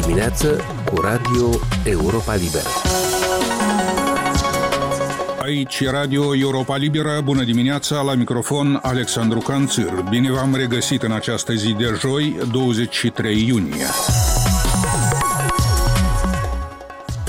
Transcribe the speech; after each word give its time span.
dimineață 0.00 0.60
cu 0.92 1.00
Radio 1.00 1.60
Europa 1.84 2.34
Liberă. 2.34 2.68
Aici 5.42 5.84
Radio 5.86 6.36
Europa 6.36 6.76
Liberă, 6.76 7.20
bună 7.24 7.42
dimineața, 7.42 8.00
la 8.00 8.14
microfon 8.14 8.78
Alexandru 8.82 9.38
Canțir. 9.38 10.04
Bine 10.08 10.30
v-am 10.30 10.54
regăsit 10.54 11.02
în 11.02 11.12
această 11.12 11.52
zi 11.52 11.72
de 11.72 11.96
joi, 12.00 12.36
23 12.50 13.46
iunie. 13.46 13.86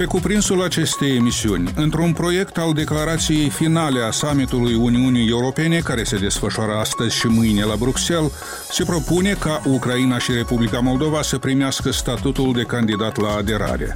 Pe 0.06 0.12
cuprinsul 0.12 0.64
acestei 0.64 1.16
emisiuni, 1.16 1.72
într-un 1.76 2.14
proiect 2.14 2.58
al 2.58 2.74
declarației 2.74 3.50
finale 3.50 4.02
a 4.02 4.12
summitului 4.12 4.74
Uniunii 4.74 5.30
Europene, 5.30 5.80
care 5.80 6.04
se 6.04 6.18
desfășoară 6.18 6.72
astăzi 6.72 7.16
și 7.16 7.28
mâine 7.28 7.64
la 7.64 7.76
Bruxelles, 7.76 8.32
se 8.72 8.84
propune 8.84 9.36
ca 9.40 9.62
Ucraina 9.66 10.18
și 10.20 10.32
Republica 10.32 10.80
Moldova 10.80 11.22
să 11.22 11.38
primească 11.38 11.92
statutul 11.92 12.54
de 12.54 12.62
candidat 12.62 13.22
la 13.22 13.36
aderare. 13.36 13.92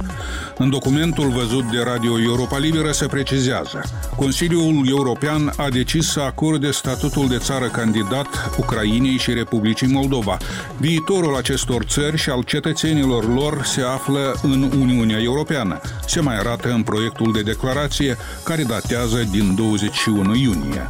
În 0.58 0.70
documentul 0.70 1.28
văzut 1.28 1.64
de 1.70 1.82
Radio 1.84 2.20
Europa 2.20 2.58
Liberă 2.58 2.92
se 2.92 3.06
precizează 3.06 3.82
Consiliul 4.16 4.88
European 4.88 5.52
a 5.56 5.68
decis 5.68 6.06
să 6.06 6.20
acorde 6.20 6.70
statutul 6.70 7.28
de 7.28 7.38
țară 7.38 7.66
candidat 7.66 8.26
Ucrainei 8.58 9.16
și 9.16 9.32
Republicii 9.32 9.86
Moldova. 9.86 10.36
Viitorul 10.76 11.36
acestor 11.36 11.82
țări 11.82 12.16
și 12.16 12.30
al 12.30 12.42
cetățenilor 12.42 13.34
lor 13.34 13.64
se 13.64 13.80
află 13.80 14.34
în 14.42 14.62
Uniunea 14.62 15.18
Europeană 15.20 15.80
se 16.06 16.20
mai 16.20 16.38
arată 16.38 16.70
în 16.72 16.82
proiectul 16.82 17.32
de 17.32 17.42
declarație 17.42 18.16
care 18.44 18.62
datează 18.62 19.28
din 19.30 19.54
21 19.54 20.34
iunie. 20.34 20.88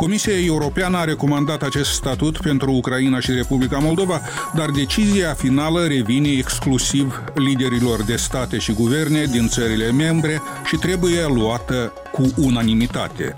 Comisia 0.00 0.44
Europeană 0.44 0.96
a 0.96 1.04
recomandat 1.04 1.62
acest 1.62 1.90
statut 1.90 2.38
pentru 2.38 2.72
Ucraina 2.72 3.20
și 3.20 3.30
Republica 3.30 3.78
Moldova, 3.78 4.20
dar 4.54 4.70
decizia 4.70 5.32
finală 5.32 5.86
revine 5.86 6.28
exclusiv 6.28 7.22
liderilor 7.34 8.02
de 8.02 8.16
state 8.16 8.58
și 8.58 8.72
guverne 8.72 9.24
din 9.24 9.48
țările 9.48 9.90
membre 9.90 10.42
și 10.64 10.76
trebuie 10.76 11.26
luată 11.34 11.92
cu 12.12 12.32
unanimitate. 12.36 13.34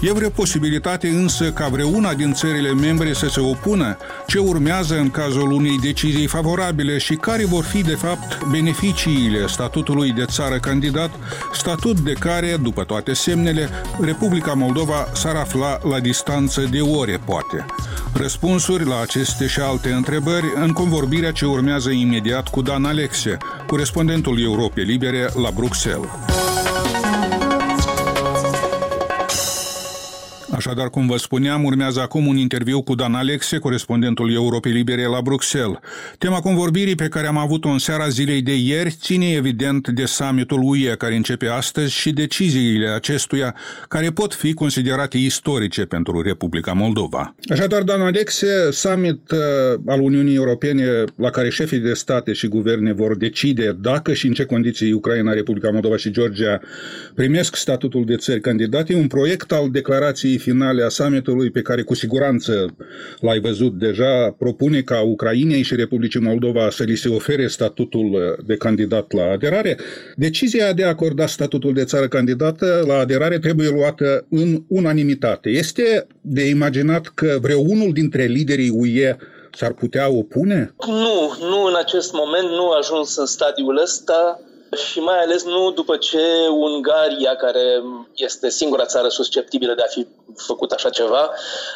E 0.00 0.12
vreo 0.12 0.28
posibilitate 0.28 1.08
însă 1.08 1.52
ca 1.52 1.68
vreuna 1.68 2.14
din 2.14 2.32
țările 2.32 2.72
membre 2.72 3.12
să 3.12 3.28
se 3.28 3.40
opună? 3.40 3.96
Ce 4.26 4.38
urmează 4.38 4.98
în 4.98 5.10
cazul 5.10 5.50
unei 5.50 5.78
decizii 5.78 6.26
favorabile 6.26 6.98
și 6.98 7.14
care 7.14 7.44
vor 7.44 7.64
fi 7.64 7.82
de 7.82 7.94
fapt 7.94 8.44
beneficiile 8.50 9.46
statutului 9.46 10.12
de 10.12 10.24
țară 10.24 10.58
candidat, 10.58 11.10
statut 11.52 12.00
de 12.00 12.12
care, 12.12 12.56
după 12.62 12.84
toate 12.84 13.12
semnele, 13.12 13.68
Republica 14.00 14.52
Moldova 14.52 15.08
s-ar 15.14 15.36
afla 15.36 15.78
la 15.90 16.00
distanță 16.00 16.60
de 16.70 16.80
ore, 16.80 17.20
poate. 17.24 17.66
Răspunsuri 18.12 18.84
la 18.84 19.00
aceste 19.00 19.46
și 19.46 19.60
alte 19.60 19.92
întrebări 19.92 20.52
în 20.54 20.72
convorbirea 20.72 21.32
ce 21.32 21.46
urmează 21.46 21.90
imediat 21.90 22.48
cu 22.48 22.62
Dan 22.62 22.84
Alexe, 22.84 23.36
corespondentul 23.66 24.42
Europei 24.42 24.84
Libere 24.84 25.28
la 25.42 25.50
Bruxelles. 25.54 26.08
Așadar, 30.56 30.90
cum 30.90 31.06
vă 31.06 31.16
spuneam, 31.16 31.64
urmează 31.64 32.00
acum 32.00 32.26
un 32.26 32.36
interviu 32.36 32.82
cu 32.82 32.94
Dan 32.94 33.14
Alexe, 33.14 33.58
corespondentul 33.58 34.32
Europei 34.32 34.72
Libere 34.72 35.06
la 35.06 35.20
Bruxelles. 35.20 35.78
Tema 36.18 36.40
convorbirii 36.40 36.94
pe 36.94 37.08
care 37.08 37.26
am 37.26 37.36
avut-o 37.36 37.68
în 37.68 37.78
seara 37.78 38.08
zilei 38.08 38.42
de 38.42 38.56
ieri 38.56 38.90
ține 38.90 39.32
evident 39.32 39.88
de 39.88 40.04
summitul 40.04 40.60
UE 40.62 40.94
care 40.98 41.14
începe 41.14 41.46
astăzi 41.46 41.92
și 41.92 42.12
deciziile 42.12 42.88
acestuia 42.88 43.54
care 43.88 44.10
pot 44.10 44.34
fi 44.34 44.52
considerate 44.52 45.18
istorice 45.18 45.84
pentru 45.84 46.22
Republica 46.22 46.72
Moldova. 46.72 47.34
Așadar, 47.48 47.82
Dan 47.82 48.00
Alexe, 48.00 48.70
summit 48.70 49.30
uh, 49.30 49.38
al 49.86 50.00
Uniunii 50.00 50.34
Europene 50.34 51.04
la 51.16 51.30
care 51.30 51.50
șefii 51.50 51.78
de 51.78 51.92
state 51.94 52.32
și 52.32 52.48
guverne 52.48 52.92
vor 52.92 53.16
decide 53.16 53.76
dacă 53.80 54.12
și 54.12 54.26
în 54.26 54.32
ce 54.32 54.44
condiții 54.44 54.92
Ucraina, 54.92 55.32
Republica 55.32 55.70
Moldova 55.70 55.96
și 55.96 56.10
Georgia 56.10 56.60
primesc 57.14 57.56
statutul 57.56 58.04
de 58.04 58.16
țări 58.16 58.40
candidate, 58.40 58.94
un 58.94 59.06
proiect 59.06 59.52
al 59.52 59.70
declarației 59.70 60.42
finale 60.44 60.82
a 60.82 60.88
summitului, 60.88 61.50
pe 61.50 61.62
care 61.62 61.82
cu 61.82 61.94
siguranță 61.94 62.76
l-ai 63.20 63.40
văzut 63.40 63.78
deja, 63.78 64.34
propune 64.38 64.80
ca 64.80 65.02
Ucrainei 65.02 65.62
și 65.62 65.74
Republicii 65.74 66.20
Moldova 66.20 66.70
să 66.70 66.82
li 66.82 66.96
se 66.96 67.08
ofere 67.08 67.46
statutul 67.46 68.36
de 68.46 68.56
candidat 68.56 69.12
la 69.12 69.24
aderare. 69.32 69.78
Decizia 70.16 70.72
de 70.72 70.84
a 70.84 70.88
acorda 70.88 71.26
statutul 71.26 71.72
de 71.74 71.84
țară 71.84 72.08
candidată 72.08 72.84
la 72.86 72.98
aderare 72.98 73.38
trebuie 73.38 73.68
luată 73.68 74.26
în 74.30 74.62
unanimitate. 74.68 75.48
Este 75.48 76.06
de 76.20 76.48
imaginat 76.48 77.06
că 77.14 77.38
vreunul 77.40 77.92
dintre 77.92 78.24
liderii 78.24 78.72
UE 78.72 79.16
s-ar 79.52 79.72
putea 79.72 80.10
opune? 80.10 80.74
Nu, 80.86 81.46
nu 81.48 81.64
în 81.64 81.74
acest 81.84 82.12
moment, 82.12 82.48
nu 82.48 82.70
a 82.70 82.76
ajuns 82.78 83.16
în 83.16 83.26
stadiul 83.26 83.80
ăsta 83.82 84.40
și 84.74 85.00
mai 85.00 85.20
ales 85.20 85.44
nu 85.44 85.70
după 85.70 85.96
ce 85.96 86.48
Ungaria, 86.50 87.36
care 87.36 87.82
este 88.14 88.50
singura 88.50 88.84
țară 88.84 89.08
susceptibilă 89.08 89.74
de 89.74 89.82
a 89.82 89.90
fi 89.90 90.06
făcut 90.36 90.70
așa 90.70 90.90
ceva, 90.90 91.30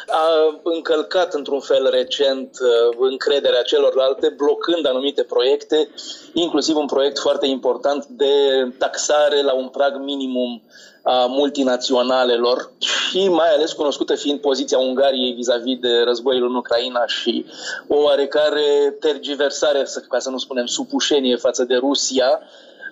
a 0.07 0.59
încălcat 0.63 1.33
într-un 1.33 1.59
fel 1.59 1.89
recent 1.89 2.57
uh, 2.61 2.97
încrederea 2.99 3.61
celorlalte, 3.61 4.33
blocând 4.37 4.87
anumite 4.87 5.23
proiecte, 5.23 5.89
inclusiv 6.33 6.75
un 6.75 6.85
proiect 6.85 7.19
foarte 7.19 7.47
important 7.47 8.05
de 8.05 8.33
taxare 8.77 9.41
la 9.41 9.53
un 9.53 9.67
prag 9.67 9.97
minimum 9.97 10.61
a 11.03 11.25
multinaționalelor 11.25 12.71
și 12.79 13.27
mai 13.27 13.53
ales 13.53 13.73
cunoscută 13.73 14.15
fiind 14.15 14.39
poziția 14.39 14.77
Ungariei 14.77 15.33
vis-a-vis 15.33 15.79
de 15.79 16.01
războiul 16.05 16.49
în 16.49 16.55
Ucraina 16.55 17.05
și 17.07 17.45
o 17.87 17.95
oarecare 17.95 18.95
tergiversare, 18.99 19.87
ca 20.09 20.19
să 20.19 20.29
nu 20.29 20.37
spunem 20.37 20.65
supușenie 20.65 21.35
față 21.35 21.63
de 21.63 21.75
Rusia, 21.75 22.39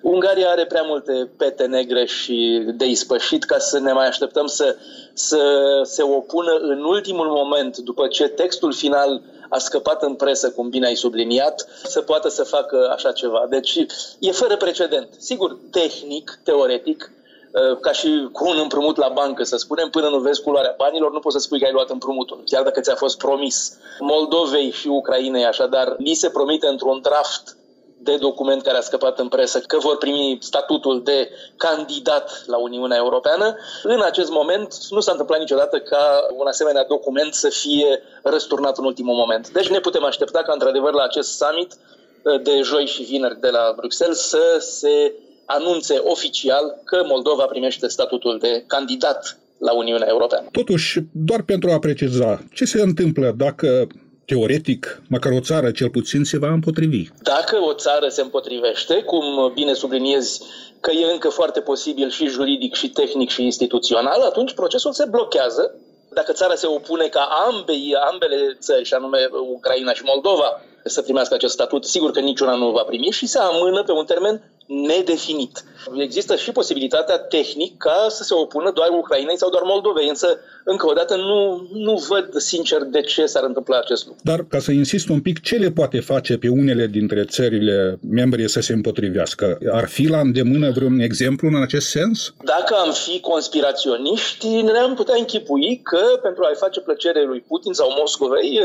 Ungaria 0.01 0.49
are 0.49 0.65
prea 0.65 0.81
multe 0.81 1.29
pete 1.37 1.65
negre 1.65 2.05
și 2.05 2.63
de 2.75 2.85
ispășit 2.85 3.43
ca 3.43 3.57
să 3.57 3.79
ne 3.79 3.91
mai 3.91 4.07
așteptăm 4.07 4.45
să, 4.45 4.75
să 5.13 5.41
se 5.83 6.03
opună 6.03 6.57
în 6.61 6.83
ultimul 6.83 7.27
moment, 7.27 7.77
după 7.77 8.07
ce 8.07 8.27
textul 8.27 8.73
final 8.73 9.21
a 9.49 9.57
scăpat 9.57 10.03
în 10.03 10.13
presă, 10.13 10.51
cum 10.51 10.69
bine 10.69 10.87
ai 10.87 10.95
subliniat, 10.95 11.67
să 11.83 12.01
poată 12.01 12.29
să 12.29 12.43
facă 12.43 12.91
așa 12.95 13.11
ceva. 13.11 13.45
Deci 13.49 13.85
e 14.19 14.31
fără 14.31 14.57
precedent. 14.57 15.07
Sigur, 15.17 15.57
tehnic, 15.71 16.39
teoretic, 16.43 17.11
ă, 17.55 17.75
ca 17.75 17.91
și 17.91 18.29
cu 18.31 18.49
un 18.49 18.57
împrumut 18.61 18.97
la 18.97 19.09
bancă, 19.13 19.43
să 19.43 19.57
spunem, 19.57 19.89
până 19.89 20.09
nu 20.09 20.19
vezi 20.19 20.41
culoarea 20.41 20.73
banilor, 20.77 21.11
nu 21.11 21.19
poți 21.19 21.35
să 21.35 21.41
spui 21.41 21.59
că 21.59 21.65
ai 21.65 21.71
luat 21.71 21.89
împrumutul, 21.89 22.41
chiar 22.45 22.63
dacă 22.63 22.81
ți-a 22.81 22.95
fost 22.95 23.17
promis. 23.17 23.77
Moldovei 23.99 24.71
și 24.71 24.87
Ucrainei, 24.87 25.45
așadar, 25.45 25.95
li 25.97 26.13
se 26.13 26.29
promite 26.29 26.67
într-un 26.67 26.99
draft 27.01 27.57
de 27.99 28.17
document 28.17 28.61
care 28.61 28.77
a 28.77 28.81
scăpat 28.81 29.19
în 29.19 29.27
presă 29.27 29.59
că 29.59 29.77
vor 29.77 29.97
primi 29.97 30.37
statutul 30.41 31.03
de 31.03 31.29
candidat 31.57 32.43
la 32.45 32.57
Uniunea 32.57 32.97
Europeană. 32.97 33.55
În 33.83 34.01
acest 34.01 34.29
moment 34.31 34.75
nu 34.89 34.99
s-a 34.99 35.11
întâmplat 35.11 35.39
niciodată 35.39 35.79
ca 35.79 36.27
un 36.37 36.47
asemenea 36.47 36.85
document 36.85 37.33
să 37.33 37.49
fie 37.49 38.01
răsturnat 38.23 38.77
în 38.77 38.85
ultimul 38.85 39.15
moment. 39.15 39.49
Deci 39.49 39.69
ne 39.69 39.79
putem 39.79 40.03
aștepta 40.03 40.41
ca 40.41 40.53
într-adevăr 40.53 40.93
la 40.93 41.03
acest 41.03 41.37
summit 41.37 41.73
uh, 41.73 42.41
de 42.41 42.61
joi 42.63 42.85
și 42.85 43.03
vineri 43.03 43.39
de 43.39 43.49
la 43.49 43.73
Bruxelles 43.75 44.19
să 44.19 44.57
se 44.59 45.13
anunțe 45.45 45.97
oficial 45.97 46.81
că 46.83 47.03
Moldova 47.05 47.45
primește 47.45 47.87
statutul 47.87 48.37
de 48.39 48.63
candidat 48.67 49.39
la 49.57 49.73
Uniunea 49.73 50.07
Europeană. 50.09 50.47
Totuși, 50.51 50.99
doar 51.11 51.41
pentru 51.41 51.71
a 51.71 51.79
preciza, 51.79 52.43
ce 52.53 52.65
se 52.65 52.81
întâmplă 52.81 53.33
dacă 53.37 53.87
teoretic, 54.31 55.01
măcar 55.09 55.31
o 55.31 55.39
țară 55.39 55.71
cel 55.71 55.89
puțin 55.89 56.23
se 56.23 56.37
va 56.37 56.47
împotrivi. 56.47 57.07
Dacă 57.21 57.55
o 57.69 57.73
țară 57.73 58.07
se 58.07 58.21
împotrivește, 58.21 58.95
cum 59.03 59.51
bine 59.53 59.73
subliniezi 59.73 60.41
că 60.79 60.91
e 60.91 61.11
încă 61.11 61.29
foarte 61.29 61.59
posibil 61.59 62.09
și 62.09 62.27
juridic, 62.27 62.73
și 62.75 62.89
tehnic, 62.89 63.29
și 63.29 63.43
instituțional, 63.43 64.21
atunci 64.21 64.53
procesul 64.53 64.91
se 64.91 65.05
blochează. 65.09 65.75
Dacă 66.13 66.31
țara 66.31 66.55
se 66.55 66.67
opune 66.67 67.07
ca 67.07 67.29
ambei, 67.47 67.95
ambele 68.11 68.57
țări, 68.59 68.85
și 68.85 68.93
anume 68.93 69.17
Ucraina 69.55 69.93
și 69.93 70.01
Moldova, 70.05 70.61
să 70.83 71.01
primească 71.01 71.33
acest 71.33 71.53
statut, 71.53 71.85
sigur 71.85 72.11
că 72.11 72.19
niciuna 72.19 72.55
nu 72.55 72.71
va 72.71 72.83
primi 72.83 73.11
și 73.11 73.27
se 73.27 73.39
amână 73.39 73.83
pe 73.83 73.91
un 73.91 74.05
termen 74.05 74.51
nedefinit. 74.67 75.63
Există 75.97 76.35
și 76.35 76.51
posibilitatea 76.51 77.17
tehnică 77.17 77.75
ca 77.77 78.05
să 78.09 78.23
se 78.23 78.33
opună 78.33 78.71
doar 78.71 78.89
Ucrainei 78.89 79.37
sau 79.37 79.49
doar 79.49 79.63
Moldovei, 79.65 80.09
însă, 80.09 80.39
încă 80.63 80.87
o 80.87 80.93
dată, 80.93 81.15
nu, 81.15 81.67
nu 81.73 82.05
văd 82.09 82.35
sincer 82.35 82.83
de 82.83 83.01
ce 83.01 83.25
s-ar 83.25 83.43
întâmpla 83.43 83.77
acest 83.77 84.05
lucru. 84.05 84.21
Dar, 84.23 84.45
ca 84.49 84.59
să 84.59 84.71
insist 84.71 85.09
un 85.09 85.21
pic, 85.21 85.41
ce 85.41 85.55
le 85.55 85.71
poate 85.71 85.99
face 85.99 86.37
pe 86.37 86.49
unele 86.49 86.87
dintre 86.87 87.23
țările 87.23 87.99
membre 88.09 88.47
să 88.47 88.59
se 88.59 88.73
împotrivească? 88.73 89.57
Ar 89.71 89.87
fi 89.87 90.07
la 90.07 90.19
îndemână 90.19 90.71
vreun 90.71 90.99
exemplu 90.99 91.47
în 91.47 91.61
acest 91.61 91.87
sens? 91.87 92.33
Dacă 92.43 92.73
am 92.75 92.91
fi 92.91 93.19
conspiraționiști, 93.19 94.47
ne-am 94.47 94.93
putea 94.95 95.15
închipui 95.17 95.81
că, 95.83 96.19
pentru 96.21 96.43
a-i 96.43 96.55
face 96.55 96.79
plăcere 96.79 97.23
lui 97.23 97.43
Putin 97.47 97.73
sau 97.73 97.95
Moscovei, 97.99 98.59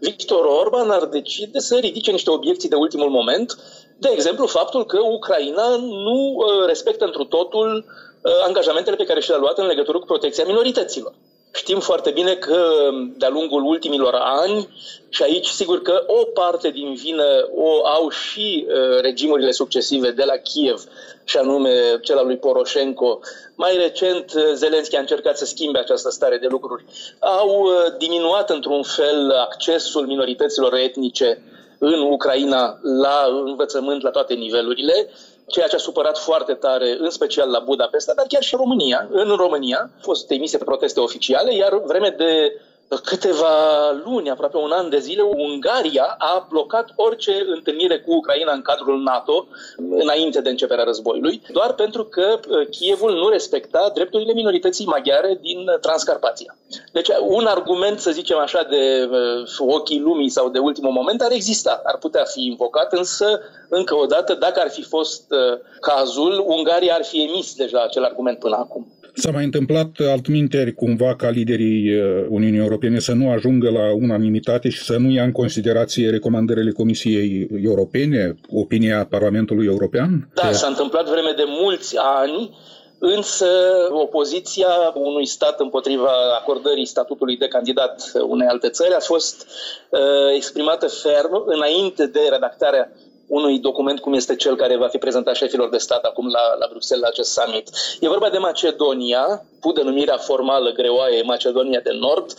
Victor 0.00 0.44
Orban 0.44 0.90
ar 0.90 1.04
decide 1.04 1.58
să 1.58 1.76
ridice 1.76 2.10
niște 2.10 2.30
obiecții 2.30 2.68
de 2.68 2.74
ultimul 2.74 3.08
moment 3.08 3.56
de 3.98 4.10
exemplu, 4.12 4.46
faptul 4.46 4.84
că 4.84 4.98
Ucraina 5.00 5.33
nu 5.80 6.34
uh, 6.36 6.66
respectă 6.66 7.04
întru 7.04 7.24
totul 7.24 7.84
uh, 8.20 8.32
angajamentele 8.46 8.96
pe 8.96 9.04
care 9.04 9.20
și 9.20 9.28
le-a 9.28 9.38
luat 9.38 9.58
în 9.58 9.66
legătură 9.66 9.98
cu 9.98 10.06
protecția 10.06 10.44
minorităților. 10.46 11.12
Știm 11.54 11.80
foarte 11.80 12.10
bine 12.10 12.34
că 12.34 12.90
de-a 13.16 13.28
lungul 13.28 13.64
ultimilor 13.64 14.14
ani, 14.14 14.68
și 15.08 15.22
aici 15.22 15.46
sigur 15.46 15.82
că 15.82 16.04
o 16.06 16.24
parte 16.24 16.70
din 16.70 16.94
vină 16.94 17.48
o 17.54 17.86
au 17.86 18.08
și 18.08 18.66
uh, 18.68 19.00
regimurile 19.00 19.50
succesive 19.50 20.10
de 20.10 20.24
la 20.24 20.36
Kiev, 20.36 20.84
și 21.24 21.36
anume 21.36 21.98
cel 22.02 22.18
al 22.18 22.26
lui 22.26 22.36
Poroșenko. 22.36 23.20
Mai 23.54 23.76
recent, 23.76 24.32
uh, 24.34 24.42
Zelenski 24.54 24.96
a 24.96 25.00
încercat 25.00 25.38
să 25.38 25.44
schimbe 25.44 25.78
această 25.78 26.10
stare 26.10 26.38
de 26.38 26.46
lucruri. 26.50 26.84
Au 27.18 27.62
uh, 27.62 27.72
diminuat 27.98 28.50
într-un 28.50 28.82
fel 28.82 29.30
accesul 29.30 30.06
minorităților 30.06 30.74
etnice 30.74 31.42
în 31.84 32.00
Ucraina 32.00 32.78
la 32.82 33.26
învățământ 33.44 34.02
la 34.02 34.10
toate 34.10 34.34
nivelurile 34.34 35.08
ceea 35.46 35.66
ce 35.66 35.74
a 35.74 35.78
supărat 35.78 36.18
foarte 36.18 36.54
tare, 36.54 36.96
în 36.98 37.10
special 37.10 37.50
la 37.50 37.58
Budapesta, 37.58 38.12
dar 38.16 38.26
chiar 38.28 38.42
și 38.42 38.56
România. 38.56 39.08
În 39.10 39.28
România 39.36 39.78
au 39.78 40.00
fost 40.00 40.30
emise 40.30 40.58
proteste 40.58 41.00
oficiale, 41.00 41.54
iar 41.54 41.80
vreme 41.84 42.08
de 42.08 42.52
câteva 43.00 43.90
luni, 44.04 44.30
aproape 44.30 44.56
un 44.56 44.70
an 44.70 44.88
de 44.90 44.98
zile, 44.98 45.22
Ungaria 45.22 46.14
a 46.18 46.46
blocat 46.50 46.92
orice 46.96 47.44
întâlnire 47.46 47.98
cu 47.98 48.12
Ucraina 48.12 48.52
în 48.52 48.62
cadrul 48.62 49.02
NATO 49.02 49.46
înainte 49.90 50.40
de 50.40 50.50
începerea 50.50 50.84
războiului, 50.84 51.42
doar 51.52 51.72
pentru 51.72 52.04
că 52.04 52.38
uh, 52.48 52.68
Kievul 52.70 53.12
nu 53.12 53.28
respecta 53.28 53.90
drepturile 53.94 54.32
minorității 54.32 54.86
maghiare 54.86 55.38
din 55.40 55.66
Transcarpația. 55.80 56.56
Deci 56.92 57.08
un 57.20 57.46
argument, 57.46 57.98
să 57.98 58.10
zicem 58.10 58.38
așa, 58.38 58.62
de 58.62 59.08
uh, 59.10 59.48
ochii 59.58 60.00
lumii 60.00 60.28
sau 60.28 60.48
de 60.48 60.58
ultimul 60.58 60.92
moment 60.92 61.22
ar 61.22 61.32
exista, 61.32 61.80
ar 61.84 61.98
putea 61.98 62.24
fi 62.24 62.44
invocat, 62.44 62.92
însă, 62.92 63.40
încă 63.68 63.96
o 63.96 64.06
dată, 64.06 64.34
dacă 64.34 64.60
ar 64.60 64.70
fi 64.70 64.82
fost 64.82 65.32
uh, 65.32 65.58
cazul, 65.80 66.44
Ungaria 66.46 66.94
ar 66.94 67.04
fi 67.04 67.22
emis 67.22 67.54
deja 67.54 67.82
acel 67.82 68.04
argument 68.04 68.38
până 68.38 68.56
acum. 68.56 68.93
S-a 69.16 69.30
mai 69.30 69.44
întâmplat 69.44 69.88
altminteri 69.98 70.74
cumva 70.74 71.16
ca 71.16 71.28
liderii 71.28 71.94
uh, 71.94 72.26
Uniunii 72.28 72.58
Europene 72.58 72.98
să 72.98 73.12
nu 73.12 73.30
ajungă 73.30 73.70
la 73.70 73.94
unanimitate 73.94 74.68
și 74.68 74.82
să 74.82 74.96
nu 74.96 75.10
ia 75.10 75.24
în 75.24 75.32
considerație 75.32 76.10
recomandările 76.10 76.70
Comisiei 76.70 77.48
Europene, 77.64 78.34
opinia 78.50 79.06
Parlamentului 79.10 79.66
European? 79.66 80.28
Da, 80.34 80.52
s-a 80.52 80.66
întâmplat 80.66 81.08
vreme 81.08 81.32
de 81.36 81.44
mulți 81.46 81.96
ani, 81.96 82.56
însă 82.98 83.46
opoziția 83.90 84.92
unui 84.94 85.26
stat 85.26 85.60
împotriva 85.60 86.12
acordării 86.40 86.86
statutului 86.86 87.36
de 87.36 87.48
candidat 87.48 88.12
unei 88.28 88.46
alte 88.46 88.68
țări 88.68 88.94
a 88.94 89.00
fost 89.00 89.46
uh, 89.90 90.00
exprimată 90.34 90.86
ferm 90.86 91.42
înainte 91.46 92.06
de 92.06 92.20
redactarea 92.30 92.92
unui 93.26 93.58
document 93.58 94.00
cum 94.00 94.12
este 94.12 94.36
cel 94.36 94.56
care 94.56 94.76
va 94.76 94.88
fi 94.88 94.98
prezentat 94.98 95.34
șefilor 95.34 95.68
de 95.68 95.78
stat 95.78 96.04
acum 96.04 96.28
la, 96.28 96.54
la 96.58 96.66
Bruxelles 96.70 97.02
la 97.02 97.08
acest 97.10 97.32
summit. 97.32 97.68
E 98.00 98.08
vorba 98.08 98.28
de 98.30 98.38
Macedonia, 98.38 99.44
cu 99.60 99.72
denumirea 99.72 100.16
formală 100.16 100.70
greoaie 100.70 101.22
Macedonia 101.22 101.80
de 101.80 101.92
Nord, 101.92 102.34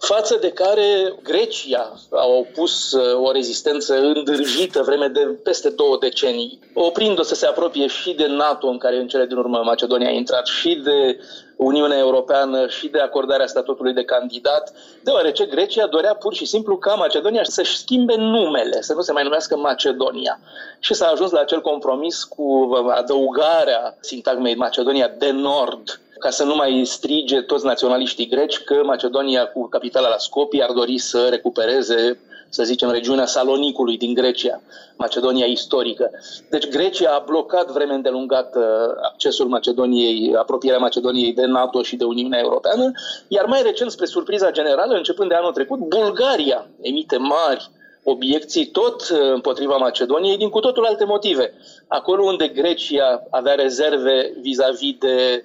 față 0.00 0.36
de 0.40 0.50
care 0.50 1.14
Grecia 1.22 1.92
a 2.10 2.26
opus 2.26 2.92
uh, 2.92 3.26
o 3.26 3.32
rezistență 3.32 3.94
îndârjită 3.94 4.82
vreme 4.82 5.06
de 5.08 5.20
peste 5.20 5.70
două 5.70 5.96
decenii, 6.00 6.58
oprindu-o 6.74 7.22
să 7.24 7.34
se 7.34 7.46
apropie 7.46 7.86
și 7.86 8.12
de 8.12 8.26
NATO, 8.26 8.66
în 8.66 8.78
care 8.78 8.96
în 8.96 9.08
cele 9.08 9.26
din 9.26 9.36
urmă 9.36 9.60
Macedonia 9.64 10.08
a 10.08 10.12
intrat, 10.12 10.46
și 10.46 10.74
de 10.84 11.18
Uniunea 11.56 11.98
Europeană 11.98 12.68
și 12.68 12.88
de 12.88 12.98
acordarea 12.98 13.46
statutului 13.46 13.92
de 13.92 14.04
candidat, 14.04 14.72
deoarece 15.02 15.44
Grecia 15.44 15.86
dorea 15.86 16.14
pur 16.14 16.34
și 16.34 16.44
simplu 16.44 16.76
ca 16.76 16.94
Macedonia 16.94 17.44
să-și 17.44 17.76
schimbe 17.76 18.14
numele, 18.16 18.80
să 18.80 18.94
nu 18.94 19.00
se 19.00 19.12
mai 19.12 19.22
numească 19.22 19.56
Macedonia. 19.56 20.40
Și 20.78 20.94
s-a 20.94 21.06
ajuns 21.06 21.30
la 21.30 21.40
acel 21.40 21.60
compromis 21.60 22.24
cu 22.24 22.70
adăugarea 22.90 23.96
sintagmei 24.00 24.54
Macedonia 24.54 25.10
de 25.18 25.30
Nord, 25.30 26.00
ca 26.20 26.30
să 26.30 26.44
nu 26.44 26.54
mai 26.54 26.82
strige 26.84 27.40
toți 27.40 27.64
naționaliștii 27.64 28.28
greci 28.28 28.58
că 28.58 28.80
Macedonia 28.84 29.46
cu 29.46 29.68
capitala 29.68 30.08
la 30.08 30.18
Scopie 30.18 30.62
ar 30.62 30.72
dori 30.72 30.98
să 30.98 31.26
recupereze 31.30 32.18
să 32.52 32.62
zicem, 32.62 32.90
regiunea 32.90 33.26
Salonicului 33.26 33.96
din 33.96 34.14
Grecia, 34.14 34.60
Macedonia 34.96 35.46
istorică. 35.46 36.10
Deci 36.50 36.68
Grecia 36.68 37.10
a 37.10 37.24
blocat 37.26 37.70
vreme 37.70 37.94
îndelungată 37.94 38.94
accesul 39.02 39.46
Macedoniei, 39.46 40.34
apropierea 40.36 40.78
Macedoniei 40.78 41.32
de 41.32 41.44
NATO 41.44 41.82
și 41.82 41.96
de 41.96 42.04
Uniunea 42.04 42.38
Europeană, 42.38 42.92
iar 43.28 43.44
mai 43.44 43.62
recent, 43.62 43.90
spre 43.90 44.06
surpriza 44.06 44.50
generală, 44.50 44.94
începând 44.94 45.28
de 45.28 45.34
anul 45.34 45.52
trecut, 45.52 45.78
Bulgaria 45.78 46.66
emite 46.80 47.16
mari 47.16 47.70
obiecții 48.02 48.66
tot 48.66 49.02
împotriva 49.32 49.76
Macedoniei 49.76 50.36
din 50.36 50.48
cu 50.48 50.60
totul 50.60 50.84
alte 50.84 51.04
motive. 51.04 51.52
Acolo 51.88 52.24
unde 52.24 52.48
Grecia 52.48 53.26
avea 53.30 53.54
rezerve 53.54 54.32
vis-a-vis 54.40 54.96
de, 54.98 55.44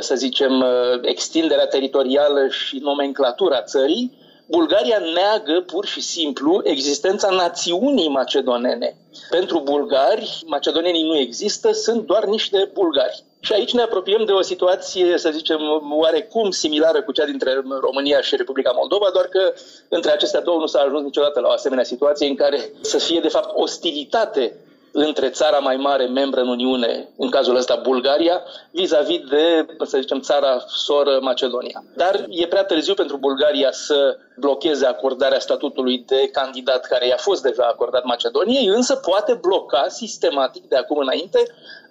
să 0.00 0.14
zicem, 0.14 0.64
extinderea 1.02 1.66
teritorială 1.66 2.48
și 2.48 2.78
nomenclatura 2.82 3.62
țării, 3.62 4.12
Bulgaria 4.48 4.98
neagă 5.14 5.60
pur 5.66 5.86
și 5.86 6.00
simplu 6.00 6.60
existența 6.64 7.30
națiunii 7.30 8.08
macedonene. 8.08 8.96
Pentru 9.30 9.60
bulgari, 9.60 10.42
macedonenii 10.46 11.02
nu 11.02 11.16
există, 11.16 11.72
sunt 11.72 12.06
doar 12.06 12.24
niște 12.24 12.70
bulgari. 12.72 13.24
Și 13.40 13.52
aici 13.52 13.72
ne 13.72 13.82
apropiem 13.82 14.24
de 14.24 14.32
o 14.32 14.42
situație, 14.42 15.18
să 15.18 15.30
zicem, 15.30 15.60
oarecum 15.90 16.50
similară 16.50 17.02
cu 17.02 17.12
cea 17.12 17.24
dintre 17.24 17.62
România 17.80 18.20
și 18.20 18.36
Republica 18.36 18.72
Moldova, 18.76 19.10
doar 19.12 19.24
că 19.24 19.52
între 19.88 20.10
acestea 20.10 20.40
două 20.40 20.58
nu 20.58 20.66
s-a 20.66 20.80
ajuns 20.80 21.02
niciodată 21.02 21.40
la 21.40 21.48
o 21.48 21.52
asemenea 21.52 21.84
situație 21.84 22.26
în 22.26 22.34
care 22.34 22.70
să 22.80 22.98
fie, 22.98 23.20
de 23.20 23.28
fapt, 23.28 23.50
ostilitate 23.54 24.56
între 24.98 25.28
țara 25.28 25.58
mai 25.58 25.76
mare 25.76 26.06
membră 26.06 26.40
în 26.40 26.48
Uniune, 26.48 27.08
în 27.16 27.30
cazul 27.30 27.56
ăsta 27.56 27.80
Bulgaria, 27.82 28.42
vis-a-vis 28.70 29.20
de, 29.28 29.66
să 29.84 29.98
zicem, 29.98 30.20
țara 30.20 30.64
soră 30.66 31.18
Macedonia. 31.20 31.84
Dar 31.96 32.24
e 32.28 32.46
prea 32.46 32.64
târziu 32.64 32.94
pentru 32.94 33.16
Bulgaria 33.16 33.72
să 33.72 34.16
blocheze 34.36 34.86
acordarea 34.86 35.38
statutului 35.38 36.04
de 36.06 36.28
candidat 36.32 36.86
care 36.86 37.06
i-a 37.06 37.16
fost 37.16 37.42
deja 37.42 37.64
acordat 37.64 38.04
Macedoniei, 38.04 38.66
însă 38.66 38.96
poate 38.96 39.38
bloca 39.40 39.88
sistematic 39.88 40.68
de 40.68 40.76
acum 40.76 40.98
înainte 40.98 41.42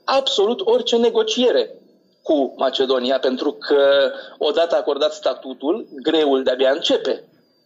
absolut 0.04 0.62
orice 0.64 0.98
negociere 0.98 1.76
cu 2.22 2.54
Macedonia, 2.58 3.20
pentru 3.20 3.52
că 3.52 4.12
odată 4.38 4.76
acordat 4.76 5.14
statutul, 5.14 5.88
greul 6.02 6.44
de-abia 6.44 6.72
începe. 6.72 7.24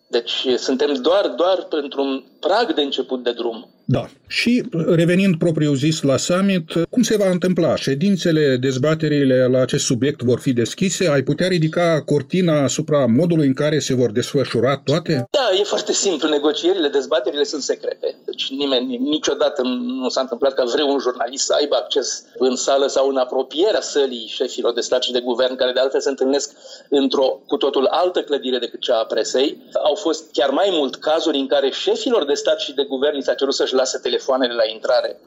Deci 0.08 0.48
suntem 0.58 0.94
doar, 0.94 1.28
doar 1.28 1.66
pentru 1.70 2.02
un 2.02 2.24
prag 2.40 2.74
de 2.74 2.82
început 2.82 3.24
de 3.24 3.32
drum. 3.32 3.70
Da. 3.92 4.10
Și 4.28 4.64
revenind 4.72 5.38
propriu 5.38 5.74
zis 5.74 6.02
la 6.02 6.18
summit, 6.18 6.72
cum 6.90 7.02
se 7.02 7.18
va 7.18 7.30
întâmpla? 7.30 7.76
Ședințele, 7.76 8.58
dezbaterile 8.58 9.48
la 9.48 9.60
acest 9.60 9.86
subiect 9.86 10.22
vor 10.22 10.40
fi 10.40 10.54
deschise? 10.54 11.08
Ai 11.08 11.22
putea 11.22 11.48
ridica 11.48 12.02
cortina 12.06 12.64
asupra 12.64 13.06
modului 13.06 13.48
în 13.48 13.54
care 13.54 13.80
se 13.80 13.96
vor 13.96 14.12
desfășura 14.12 14.78
toate? 14.78 15.28
Da, 15.32 15.60
e 15.60 15.64
foarte 15.64 15.94
simplu. 15.94 16.30
Negocierile, 16.30 16.88
dezbaterile 16.88 17.44
sunt 17.44 17.62
secrete. 17.62 18.16
Deci 18.26 18.50
nimeni, 18.50 18.98
niciodată 18.98 19.62
nu 20.02 20.10
s-a 20.10 20.22
întâmplat 20.22 20.54
ca 20.54 20.64
vreun 20.74 21.00
jurnalist 21.00 21.46
să 21.46 21.54
aibă 21.60 21.76
acces 21.76 22.24
în 22.38 22.56
sală 22.56 22.88
sau 22.88 23.10
în 23.10 23.18
apropierea 23.18 23.82
sălii 23.82 24.26
șefilor 24.28 24.74
de 24.74 24.82
stat 24.82 25.02
și 25.04 25.12
de 25.12 25.20
guvern, 25.20 25.56
care 25.56 25.72
de 25.72 25.80
altfel 25.80 26.02
se 26.02 26.10
întâlnesc 26.10 26.52
într-o 26.90 27.42
cu 27.48 27.58
totul 27.58 27.86
altă 27.86 28.22
clădire 28.22 28.58
decât 28.58 28.80
cea 28.80 28.98
a 28.98 29.06
presei. 29.06 29.58
Au 29.84 29.96
fost 29.96 30.32
chiar 30.32 30.50
mai 30.50 30.70
mult 30.72 30.96
cazuri 30.96 31.38
în 31.38 31.48
care 31.48 31.70
șefilor 31.70 32.26
de 32.26 32.34
stat 32.34 32.60
și 32.60 32.74
de 32.74 32.86
guvern 32.90 33.22
s-a 33.22 33.34
cerut 33.34 33.54
să-și 33.54 33.78
lasă 33.80 34.00
telefoanele 34.00 34.54
la 34.54 34.66
intrare 34.74 35.20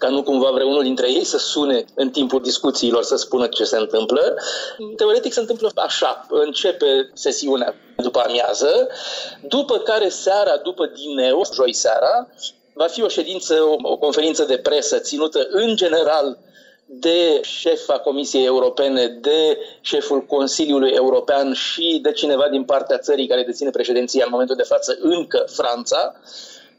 ca 0.00 0.08
nu 0.08 0.22
cumva 0.22 0.50
vreunul 0.50 0.82
dintre 0.82 1.10
ei 1.10 1.24
să 1.24 1.38
sune 1.38 1.84
în 1.94 2.10
timpul 2.10 2.42
discuțiilor 2.42 3.02
să 3.02 3.16
spună 3.16 3.46
ce 3.46 3.64
se 3.64 3.76
întâmplă. 3.76 4.34
Teoretic 4.96 5.32
se 5.32 5.40
întâmplă 5.40 5.70
așa. 5.74 6.26
Începe 6.30 7.10
sesiunea 7.14 7.74
după 7.96 8.20
amiază, 8.26 8.88
după 9.48 9.78
care 9.78 10.08
seara, 10.08 10.56
după 10.56 10.86
dineu, 10.86 11.42
joi 11.54 11.72
seara, 11.72 12.28
va 12.72 12.86
fi 12.86 13.02
o 13.02 13.08
ședință, 13.08 13.54
o, 13.54 13.76
o 13.82 13.96
conferință 13.96 14.44
de 14.44 14.58
presă 14.58 14.98
ținută 14.98 15.46
în 15.50 15.76
general 15.76 16.38
de 16.86 17.40
șefa 17.42 17.98
Comisiei 17.98 18.44
Europene, 18.44 19.06
de 19.06 19.58
șeful 19.80 20.20
Consiliului 20.26 20.90
European 20.90 21.52
și 21.52 21.98
de 22.02 22.12
cineva 22.12 22.48
din 22.48 22.64
partea 22.64 22.98
țării 22.98 23.26
care 23.26 23.42
deține 23.42 23.70
președinția 23.70 24.24
în 24.24 24.30
momentul 24.30 24.56
de 24.56 24.62
față, 24.62 24.98
încă 25.00 25.44
Franța, 25.50 26.14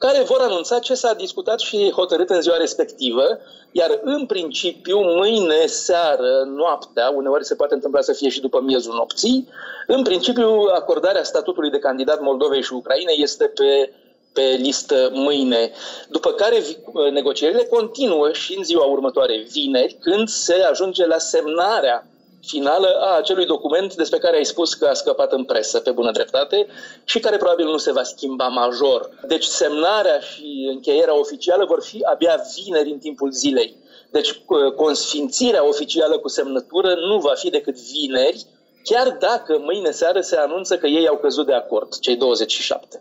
care 0.05 0.23
vor 0.23 0.39
anunța 0.41 0.79
ce 0.79 0.93
s-a 0.93 1.13
discutat 1.13 1.59
și 1.59 1.91
hotărât 1.91 2.29
în 2.29 2.41
ziua 2.41 2.57
respectivă, 2.57 3.23
iar 3.71 3.99
în 4.03 4.25
principiu 4.25 4.99
mâine 4.99 5.65
seară, 5.65 6.43
noaptea, 6.45 7.09
uneori 7.09 7.45
se 7.45 7.55
poate 7.55 7.73
întâmpla 7.73 8.01
să 8.01 8.13
fie 8.13 8.29
și 8.29 8.41
după 8.41 8.61
miezul 8.61 8.93
nopții, 8.93 9.49
în 9.87 10.03
principiu 10.03 10.49
acordarea 10.73 11.23
statutului 11.23 11.69
de 11.69 11.79
candidat 11.79 12.21
Moldovei 12.21 12.63
și 12.63 12.73
Ucrainei 12.73 13.21
este 13.21 13.45
pe 13.45 13.91
pe 14.33 14.57
listă 14.59 15.09
mâine, 15.13 15.71
după 16.09 16.31
care 16.31 16.63
negocierile 17.11 17.63
continuă 17.63 18.31
și 18.31 18.57
în 18.57 18.63
ziua 18.63 18.85
următoare, 18.85 19.45
vineri, 19.49 19.97
când 19.99 20.27
se 20.27 20.53
ajunge 20.53 21.05
la 21.05 21.17
semnarea 21.17 22.10
finală 22.41 22.87
a 22.99 23.17
acelui 23.17 23.45
document 23.45 23.95
despre 23.95 24.17
care 24.17 24.35
ai 24.35 24.45
spus 24.45 24.73
că 24.73 24.85
a 24.85 24.93
scăpat 24.93 25.31
în 25.31 25.43
presă 25.43 25.79
pe 25.79 25.91
bună 25.91 26.11
dreptate 26.11 26.67
și 27.03 27.19
care 27.19 27.37
probabil 27.37 27.65
nu 27.65 27.77
se 27.77 27.91
va 27.91 28.03
schimba 28.03 28.47
major. 28.47 29.09
Deci 29.27 29.43
semnarea 29.43 30.19
și 30.19 30.67
încheierea 30.71 31.19
oficială 31.19 31.65
vor 31.65 31.83
fi 31.83 32.01
abia 32.03 32.43
vineri 32.55 32.91
în 32.91 32.97
timpul 32.97 33.31
zilei. 33.31 33.75
Deci 34.11 34.41
consfințirea 34.75 35.67
oficială 35.67 36.17
cu 36.17 36.27
semnătură 36.27 36.95
nu 36.95 37.19
va 37.19 37.33
fi 37.33 37.49
decât 37.49 37.75
vineri, 37.75 38.45
chiar 38.83 39.17
dacă 39.19 39.57
mâine 39.59 39.91
seară 39.91 40.21
se 40.21 40.35
anunță 40.35 40.77
că 40.77 40.87
ei 40.87 41.07
au 41.07 41.17
căzut 41.17 41.45
de 41.45 41.53
acord, 41.53 41.99
cei 41.99 42.15
27. 42.15 43.00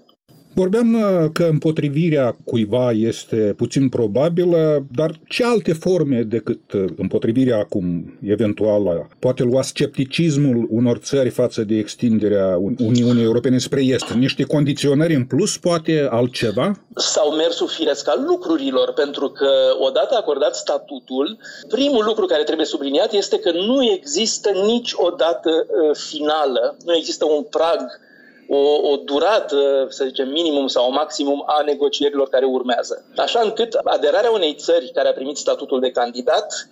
Vorbeam 0.61 0.95
uh, 0.95 1.31
că 1.33 1.45
împotrivirea 1.45 2.37
cuiva 2.45 2.91
este 2.91 3.55
puțin 3.57 3.89
probabilă, 3.89 4.87
dar 4.93 5.11
ce 5.29 5.45
alte 5.45 5.73
forme 5.73 6.23
decât 6.23 6.73
uh, 6.73 6.85
împotrivirea 6.97 7.59
acum 7.59 8.19
eventuală 8.23 9.09
poate 9.19 9.43
lua 9.43 9.63
scepticismul 9.63 10.67
unor 10.71 10.97
țări 10.97 11.29
față 11.29 11.65
de 11.65 11.75
extinderea 11.79 12.57
Uniunii 12.79 13.23
Europene 13.23 13.59
spre 13.59 13.85
Est? 13.85 14.13
Niște 14.13 14.43
condiționări 14.43 15.15
în 15.15 15.25
plus, 15.25 15.57
poate 15.59 16.09
altceva? 16.11 16.73
Sau 16.95 17.35
mersul 17.35 17.69
firesc 17.69 18.09
al 18.09 18.25
lucrurilor, 18.27 18.93
pentru 18.93 19.29
că 19.29 19.51
odată 19.79 20.17
acordat 20.17 20.55
statutul, 20.55 21.39
primul 21.69 22.05
lucru 22.05 22.27
care 22.27 22.43
trebuie 22.43 22.67
subliniat 22.67 23.13
este 23.13 23.39
că 23.39 23.51
nu 23.53 23.85
există 23.85 24.51
niciodată 24.67 25.51
uh, 25.51 25.97
finală, 25.97 26.77
nu 26.85 26.95
există 26.97 27.25
un 27.25 27.43
prag 27.51 28.09
o, 28.53 28.91
o 28.91 28.97
durată, 28.97 29.87
să 29.89 30.05
zicem, 30.05 30.29
minimum 30.29 30.67
sau 30.67 30.93
maximum 30.93 31.43
a 31.47 31.63
negocierilor 31.63 32.29
care 32.29 32.45
urmează. 32.45 33.05
Așa 33.17 33.41
încât 33.41 33.75
aderarea 33.85 34.31
unei 34.31 34.55
țări 34.55 34.91
care 34.95 35.09
a 35.09 35.13
primit 35.13 35.37
statutul 35.37 35.81
de 35.81 35.91
candidat 35.91 36.69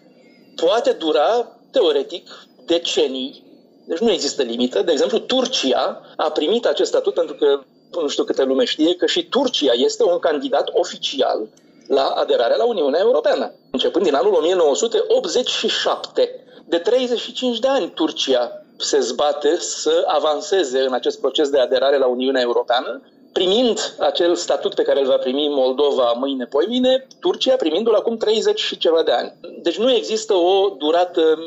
poate 0.56 0.90
dura, 0.90 1.58
teoretic, 1.70 2.47
decenii. 2.66 3.44
Deci 3.87 3.99
nu 3.99 4.11
există 4.11 4.42
limită. 4.42 4.82
De 4.82 4.92
exemplu, 4.92 5.18
Turcia 5.18 6.00
a 6.16 6.30
primit 6.30 6.66
acest 6.66 6.88
statut 6.88 7.14
pentru 7.14 7.35
că 7.35 7.61
nu 8.00 8.08
știu 8.08 8.25
câte 8.25 8.44
lume 8.44 8.64
știe 8.64 8.94
că 8.94 9.06
și 9.06 9.28
Turcia 9.28 9.73
este 9.73 10.02
un 10.02 10.18
candidat 10.18 10.70
oficial 10.73 11.49
la 11.88 12.04
aderarea 12.04 12.56
la 12.56 12.64
Uniunea 12.64 13.00
Europeană. 13.00 13.54
Începând 13.70 14.04
din 14.04 14.14
anul 14.14 14.35
1987. 14.35 16.44
De 16.64 16.78
35 16.78 17.58
de 17.58 17.68
ani 17.68 17.90
Turcia 17.94 18.62
se 18.78 19.00
zbate 19.00 19.56
să 19.56 20.04
avanseze 20.06 20.80
în 20.80 20.92
acest 20.92 21.20
proces 21.20 21.49
de 21.49 21.58
aderare 21.58 21.99
la 21.99 22.06
Uniunea 22.06 22.42
Europeană, 22.42 23.02
primind 23.32 23.94
acel 23.99 24.35
statut 24.35 24.75
pe 24.75 24.82
care 24.82 25.00
îl 25.00 25.06
va 25.06 25.16
primi 25.16 25.49
Moldova 25.49 26.12
mâine, 26.12 26.44
poimine, 26.44 27.06
Turcia 27.20 27.56
primindu-l 27.56 27.94
acum 27.94 28.16
30 28.16 28.61
și 28.61 28.78
ceva 28.78 29.02
de 29.02 29.12
ani. 29.12 29.32
Deci 29.62 29.78
nu 29.78 29.92
există 29.92 30.35
o 30.35 30.68
durată 30.78 31.38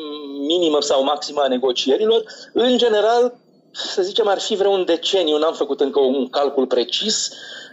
minimă 0.48 0.82
sau 0.82 1.04
maximă 1.04 1.42
a 1.42 1.48
negocierilor. 1.48 2.24
În 2.54 2.78
general, 2.78 3.34
să 3.72 4.02
zicem, 4.02 4.28
ar 4.28 4.40
fi 4.40 4.56
vreun 4.56 4.86
deceniu, 4.86 5.38
n-am 5.38 5.54
făcut 5.54 5.82
încă 5.82 6.00
un 6.00 6.30
calcul 6.30 6.68
precis, 6.68 7.30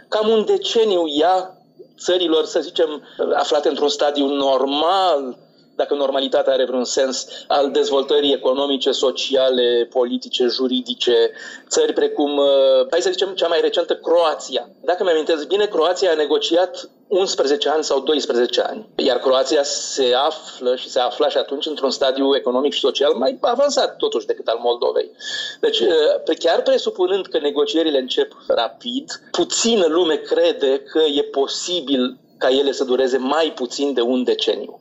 cam 0.07 0.29
un 0.29 0.45
deceniu 0.45 1.03
ia 1.07 1.57
țărilor, 1.99 2.45
să 2.45 2.59
zicem, 2.59 3.03
aflate 3.33 3.69
într-un 3.69 3.89
stadiu 3.89 4.25
normal 4.25 5.37
dacă 5.79 5.93
normalitatea 5.93 6.53
are 6.53 6.65
vreun 6.65 6.83
sens, 6.83 7.27
al 7.47 7.71
dezvoltării 7.71 8.33
economice, 8.33 8.91
sociale, 8.91 9.87
politice, 9.91 10.45
juridice, 10.45 11.31
țări 11.69 11.93
precum, 11.93 12.37
uh, 12.37 12.87
hai 12.91 13.01
să 13.01 13.09
zicem, 13.11 13.29
cea 13.33 13.47
mai 13.47 13.61
recentă, 13.61 13.95
Croația. 13.95 14.69
Dacă 14.81 15.03
mi-amintesc 15.03 15.47
bine, 15.47 15.65
Croația 15.65 16.11
a 16.11 16.15
negociat 16.15 16.89
11 17.07 17.69
ani 17.69 17.83
sau 17.83 17.99
12 17.99 18.61
ani. 18.61 18.89
Iar 18.95 19.17
Croația 19.17 19.63
se 19.63 20.13
află 20.15 20.75
și 20.75 20.89
se 20.89 20.99
afla 20.99 21.29
și 21.29 21.37
atunci 21.37 21.65
într-un 21.65 21.91
stadiu 21.91 22.35
economic 22.35 22.73
și 22.73 22.79
social 22.79 23.13
mai 23.13 23.37
avansat 23.41 23.95
totuși 23.97 24.25
decât 24.25 24.47
al 24.47 24.59
Moldovei. 24.61 25.11
Deci, 25.59 25.79
uh, 25.79 26.37
chiar 26.39 26.61
presupunând 26.61 27.25
că 27.25 27.39
negocierile 27.39 27.99
încep 27.99 28.31
rapid, 28.47 29.21
puțină 29.31 29.85
lume 29.85 30.15
crede 30.15 30.79
că 30.79 30.99
e 30.99 31.21
posibil 31.21 32.17
ca 32.39 32.49
ele 32.49 32.71
să 32.71 32.83
dureze 32.83 33.17
mai 33.17 33.51
puțin 33.55 33.93
de 33.93 34.01
un 34.01 34.23
deceniu. 34.23 34.79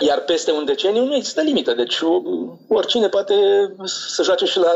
Iar 0.00 0.18
peste 0.20 0.52
un 0.52 0.64
deceniu 0.64 1.04
nu 1.04 1.14
există 1.14 1.40
limită, 1.40 1.74
deci 1.74 1.98
oricine 2.68 3.08
poate 3.08 3.34
să 3.84 4.22
joace 4.22 4.44
și 4.44 4.58
la 4.58 4.72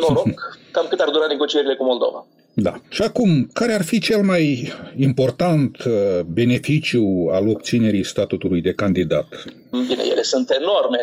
noroc 0.00 0.28
cam 0.72 0.86
cât 0.88 1.00
ar 1.00 1.10
dura 1.10 1.26
negocierile 1.26 1.74
cu 1.74 1.84
Moldova. 1.84 2.26
Da. 2.54 2.80
Și 2.88 3.02
acum, 3.02 3.50
care 3.52 3.72
ar 3.72 3.84
fi 3.84 4.00
cel 4.00 4.22
mai 4.22 4.72
important 4.96 5.76
uh, 5.84 6.20
beneficiu 6.26 7.28
al 7.32 7.48
obținerii 7.48 8.04
statutului 8.04 8.60
de 8.60 8.72
candidat? 8.72 9.26
Bine, 9.70 10.02
ele 10.10 10.22
sunt 10.22 10.50
enorme. 10.50 10.98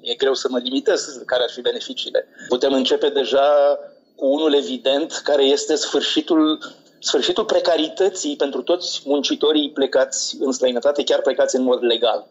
E 0.00 0.14
greu 0.14 0.34
să 0.34 0.48
mă 0.50 0.58
limitez 0.58 1.22
care 1.26 1.42
ar 1.42 1.50
fi 1.54 1.60
beneficiile. 1.60 2.26
Putem 2.48 2.72
începe 2.72 3.08
deja 3.08 3.78
cu 4.14 4.26
unul 4.26 4.54
evident, 4.54 5.20
care 5.24 5.42
este 5.44 5.74
sfârșitul 5.74 6.58
sfârșitul 7.04 7.44
precarității 7.44 8.36
pentru 8.36 8.62
toți 8.62 9.02
muncitorii 9.04 9.70
plecați 9.70 10.36
în 10.40 10.52
străinătate, 10.52 11.04
chiar 11.04 11.20
plecați 11.20 11.56
în 11.56 11.62
mod 11.62 11.82
legal. 11.82 12.26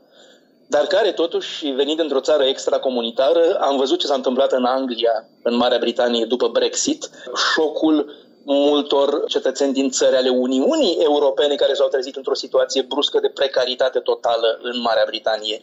Dar 0.67 0.85
care, 0.85 1.11
totuși, 1.11 1.69
venind 1.69 1.99
într-o 1.99 2.19
țară 2.19 2.43
extracomunitară, 2.43 3.57
am 3.59 3.77
văzut 3.77 3.99
ce 3.99 4.07
s-a 4.07 4.13
întâmplat 4.13 4.51
în 4.51 4.65
Anglia, 4.65 5.25
în 5.41 5.55
Marea 5.55 5.77
Britanie, 5.77 6.25
după 6.25 6.47
Brexit, 6.47 7.09
șocul 7.53 8.15
multor 8.43 9.23
cetățeni 9.27 9.73
din 9.73 9.89
țări 9.89 10.15
ale 10.15 10.29
Uniunii 10.29 10.97
Europene 10.99 11.55
care 11.55 11.73
s-au 11.73 11.87
trezit 11.87 12.15
într-o 12.15 12.33
situație 12.33 12.81
bruscă 12.81 13.19
de 13.19 13.27
precaritate 13.29 13.99
totală 13.99 14.59
în 14.61 14.81
Marea 14.81 15.03
Britanie. 15.07 15.61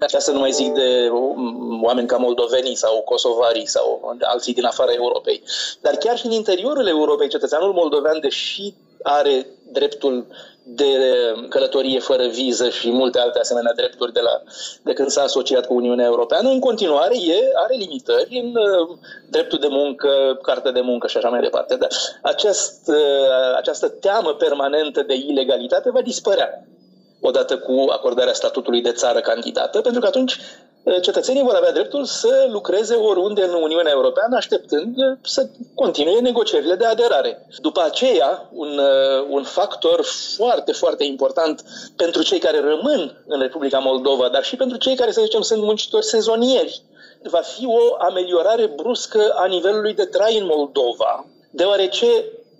Așa 0.00 0.18
să 0.18 0.30
nu 0.32 0.38
mai 0.38 0.50
zic 0.52 0.72
de 0.72 1.08
oameni 1.82 2.06
ca 2.06 2.16
moldovenii 2.16 2.74
sau 2.74 3.02
kosovarii 3.02 3.66
sau 3.66 4.16
alții 4.20 4.54
din 4.54 4.64
afara 4.64 4.92
Europei. 4.92 5.42
Dar 5.80 5.94
chiar 5.96 6.18
și 6.18 6.26
în 6.26 6.32
interiorul 6.32 6.86
Europei, 6.86 7.28
cetățeanul 7.28 7.72
moldovean, 7.72 8.20
deși 8.20 8.74
are 9.02 9.46
dreptul 9.72 10.26
de 10.74 10.92
călătorie 11.48 11.98
fără 11.98 12.26
viză 12.26 12.68
și 12.68 12.90
multe 12.90 13.18
alte 13.18 13.38
asemenea 13.38 13.72
drepturi 13.76 14.12
de, 14.12 14.20
la, 14.20 14.42
de 14.82 14.92
când 14.92 15.08
s-a 15.08 15.22
asociat 15.22 15.66
cu 15.66 15.74
Uniunea 15.74 16.04
Europeană, 16.04 16.48
în 16.48 16.58
continuare 16.58 17.14
e, 17.14 17.50
are 17.54 17.74
limitări 17.74 18.38
în 18.42 18.56
uh, 18.56 18.96
dreptul 19.30 19.58
de 19.58 19.66
muncă, 19.70 20.38
carte 20.42 20.70
de 20.70 20.80
muncă 20.80 21.06
și 21.06 21.16
așa 21.16 21.28
mai 21.28 21.40
departe. 21.40 21.76
Dar 21.76 21.88
acest, 22.22 22.88
uh, 22.88 23.56
această 23.56 23.88
teamă 23.88 24.30
permanentă 24.30 25.02
de 25.02 25.14
ilegalitate 25.14 25.90
va 25.90 26.00
dispărea 26.02 26.64
odată 27.20 27.58
cu 27.58 27.84
acordarea 27.88 28.32
statutului 28.32 28.82
de 28.82 28.92
țară 28.92 29.20
candidată, 29.20 29.80
pentru 29.80 30.00
că 30.00 30.06
atunci 30.06 30.38
Eh, 30.38 30.69
cetățenii 31.00 31.42
vor 31.42 31.54
avea 31.54 31.72
dreptul 31.72 32.04
să 32.04 32.48
lucreze 32.50 32.94
oriunde 32.94 33.42
în 33.42 33.54
Uniunea 33.62 33.92
Europeană, 33.92 34.36
așteptând 34.36 34.98
eh, 34.98 35.16
să 35.22 35.48
continue 35.74 36.20
negocierile 36.20 36.74
de 36.74 36.84
aderare. 36.84 37.46
După 37.58 37.82
aceea, 37.84 38.48
un, 38.52 38.78
eh, 38.78 39.26
un 39.28 39.42
factor 39.42 40.04
foarte, 40.36 40.72
foarte 40.72 41.04
important 41.04 41.64
pentru 41.96 42.22
cei 42.22 42.38
care 42.38 42.60
rămân 42.60 43.24
în 43.26 43.40
Republica 43.40 43.78
Moldova, 43.78 44.28
dar 44.28 44.44
și 44.44 44.56
pentru 44.56 44.76
cei 44.78 44.96
care, 44.96 45.10
să 45.10 45.20
zicem, 45.22 45.40
sunt 45.40 45.62
muncitori 45.62 46.04
sezonieri, 46.04 46.82
va 47.22 47.40
fi 47.40 47.66
o 47.66 47.94
ameliorare 47.98 48.66
bruscă 48.66 49.32
a 49.36 49.46
nivelului 49.46 49.94
de 49.94 50.04
trai 50.04 50.38
în 50.38 50.46
Moldova, 50.46 51.26
deoarece 51.50 52.06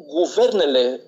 guvernele, 0.09 1.01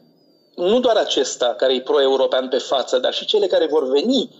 nu 0.54 0.80
doar 0.80 0.96
acesta 0.96 1.54
care 1.56 1.74
e 1.74 1.80
pro-european 1.80 2.48
pe 2.48 2.58
față, 2.58 2.98
dar 2.98 3.12
și 3.14 3.24
cele 3.24 3.46
care 3.46 3.66
vor 3.66 3.88
veni 3.90 4.30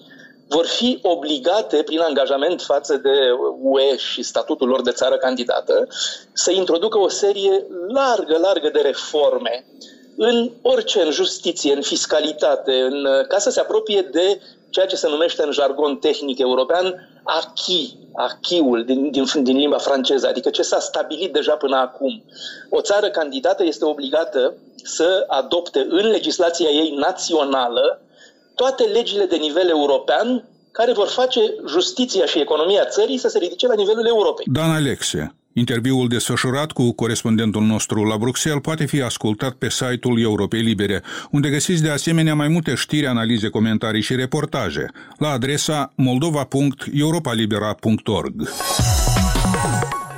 vor 0.52 0.66
fi 0.66 0.98
obligate, 1.02 1.82
prin 1.82 2.00
angajament 2.00 2.62
față 2.62 2.96
de 2.96 3.10
UE 3.60 3.96
și 3.96 4.22
statutul 4.22 4.68
lor 4.68 4.82
de 4.82 4.90
țară 4.90 5.16
candidată, 5.16 5.86
să 6.32 6.50
introducă 6.50 6.98
o 6.98 7.08
serie 7.08 7.66
largă, 7.88 8.38
largă 8.38 8.70
de 8.72 8.80
reforme 8.80 9.64
în 10.16 10.50
orice, 10.62 11.02
în 11.02 11.10
justiție, 11.10 11.74
în 11.74 11.82
fiscalitate, 11.82 12.72
în, 12.72 13.06
ca 13.28 13.38
să 13.38 13.50
se 13.50 13.60
apropie 13.60 14.08
de 14.12 14.40
ceea 14.70 14.86
ce 14.86 14.96
se 14.96 15.08
numește 15.08 15.42
în 15.44 15.52
jargon 15.52 15.96
tehnic 15.96 16.38
european 16.38 17.08
acquis, 17.24 17.88
acquis-ul 18.14 18.84
din, 18.84 19.10
din, 19.10 19.24
din 19.42 19.56
limba 19.56 19.78
franceză, 19.78 20.28
adică 20.28 20.50
ce 20.50 20.62
s-a 20.62 20.78
stabilit 20.78 21.32
deja 21.32 21.52
până 21.52 21.76
acum. 21.76 22.22
O 22.70 22.80
țară 22.80 23.10
candidată 23.10 23.64
este 23.64 23.84
obligată 23.84 24.54
să 24.84 25.24
adopte 25.26 25.86
în 25.88 26.06
legislația 26.06 26.68
ei 26.70 26.94
națională 26.96 28.00
toate 28.62 28.84
legile 28.98 29.24
de 29.24 29.36
nivel 29.36 29.68
european 29.68 30.44
care 30.72 30.92
vor 30.92 31.08
face 31.08 31.40
justiția 31.68 32.26
și 32.26 32.40
economia 32.40 32.84
țării 32.84 33.18
să 33.18 33.28
se 33.28 33.38
ridice 33.38 33.66
la 33.66 33.74
nivelul 33.74 34.06
Europei. 34.06 34.46
Dan 34.52 34.70
Alexe, 34.70 35.34
Interviul 35.52 36.08
desfășurat 36.08 36.72
cu 36.72 36.92
corespondentul 36.92 37.62
nostru 37.62 38.04
la 38.04 38.16
Bruxelles 38.16 38.62
poate 38.62 38.84
fi 38.84 39.02
ascultat 39.02 39.52
pe 39.52 39.70
site-ul 39.70 40.20
Europei 40.20 40.60
Libere, 40.60 41.02
unde 41.30 41.48
găsiți 41.48 41.82
de 41.82 41.90
asemenea 41.90 42.34
mai 42.34 42.48
multe 42.48 42.74
știri, 42.74 43.06
analize, 43.06 43.48
comentarii 43.48 44.02
și 44.02 44.14
reportaje, 44.14 44.90
la 45.18 45.28
adresa 45.28 45.92
moldova.europalibera.org. 45.96 48.48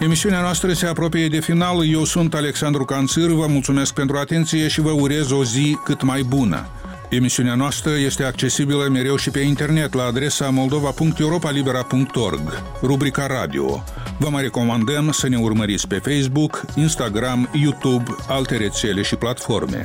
Emisiunea 0.00 0.40
noastră 0.40 0.72
se 0.72 0.86
apropie 0.86 1.28
de 1.28 1.40
final. 1.40 1.92
Eu 1.92 2.04
sunt 2.04 2.34
Alexandru 2.34 2.84
Canțir, 2.84 3.28
vă 3.28 3.46
mulțumesc 3.46 3.94
pentru 3.94 4.16
atenție 4.16 4.68
și 4.68 4.80
vă 4.80 4.90
urez 4.90 5.30
o 5.30 5.44
zi 5.44 5.78
cât 5.84 6.02
mai 6.02 6.22
bună. 6.22 6.66
Emisiunea 7.14 7.54
noastră 7.54 7.96
este 7.96 8.24
accesibilă 8.24 8.88
mereu 8.88 9.16
și 9.16 9.30
pe 9.30 9.40
internet 9.40 9.94
la 9.94 10.04
adresa 10.04 10.50
moldova.europalibera.org, 10.50 12.62
rubrica 12.82 13.26
radio. 13.26 13.84
Vă 14.18 14.28
mai 14.28 14.42
recomandăm 14.42 15.10
să 15.10 15.28
ne 15.28 15.36
urmăriți 15.36 15.88
pe 15.88 15.98
Facebook, 15.98 16.64
Instagram, 16.74 17.50
YouTube, 17.52 18.16
alte 18.28 18.56
rețele 18.56 19.02
și 19.02 19.16
platforme. 19.16 19.84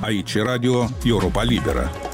Aici 0.00 0.36
Radio 0.36 0.88
Europa 1.04 1.42
Liberă. 1.42 2.07